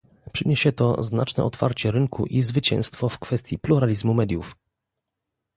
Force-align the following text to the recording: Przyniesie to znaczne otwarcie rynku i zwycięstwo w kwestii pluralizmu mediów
Przyniesie 0.33 0.71
to 0.71 1.03
znaczne 1.03 1.43
otwarcie 1.43 1.91
rynku 1.91 2.25
i 2.25 2.43
zwycięstwo 2.43 3.09
w 3.09 3.19
kwestii 3.19 3.59
pluralizmu 3.59 4.13
mediów 4.13 4.55